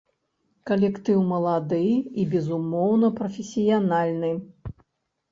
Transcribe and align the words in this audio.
Калектыў 0.67 1.19
малады 1.31 1.81
і, 1.91 2.23
безумоўна, 2.31 3.07
прафесіянальны. 3.19 4.31